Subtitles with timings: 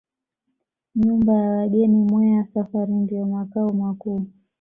[0.99, 4.25] Nyumba ya wageni Mweya Safari ndiyo makao makuu